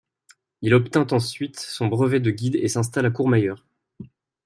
Il 0.63 0.73
obtient 0.73 1.05
ensuite 1.11 1.59
son 1.59 1.85
brevet 1.85 2.19
de 2.19 2.31
guide 2.31 2.55
et 2.55 2.67
s'installe 2.67 3.05
à 3.05 3.11
Courmayeur. 3.11 3.63